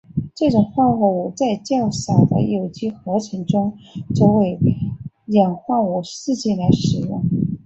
[0.33, 3.77] 这种化合物在较少的有机合成中
[4.15, 4.59] 作为
[5.27, 7.23] 氧化性试剂来使用。